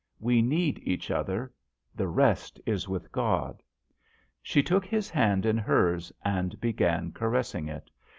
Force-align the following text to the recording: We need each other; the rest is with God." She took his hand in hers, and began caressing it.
We 0.19 0.41
need 0.41 0.79
each 0.83 1.11
other; 1.11 1.53
the 1.93 2.07
rest 2.07 2.59
is 2.65 2.89
with 2.89 3.11
God." 3.11 3.61
She 4.41 4.63
took 4.63 4.83
his 4.83 5.11
hand 5.11 5.45
in 5.45 5.59
hers, 5.59 6.11
and 6.25 6.59
began 6.59 7.11
caressing 7.11 7.67
it. 7.67 7.91